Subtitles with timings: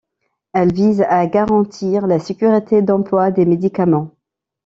[0.53, 4.15] Elle vise à garantir la sécurité d’emploi des médicaments.